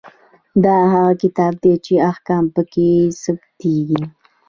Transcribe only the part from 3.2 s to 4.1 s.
ثبتیږي.